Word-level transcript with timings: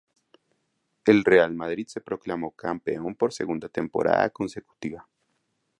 El 1.05 1.23
Real 1.23 1.53
Madrid 1.53 1.85
se 1.87 2.01
proclamó 2.01 2.49
campeón 2.55 3.13
por 3.13 3.33
segunda 3.33 3.69
temporada 3.69 4.31
consecutiva. 4.31 5.07